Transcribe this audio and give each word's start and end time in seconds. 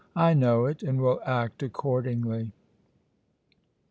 I 0.15 0.33
know 0.33 0.65
it, 0.65 0.81
and 0.81 0.99
will 0.99 1.21
act 1.27 1.61
accordingly." 1.61 2.53